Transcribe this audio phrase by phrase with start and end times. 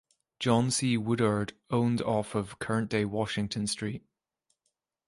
[0.39, 0.97] John C.
[0.97, 4.03] Woodard owned off of current day Washington Street.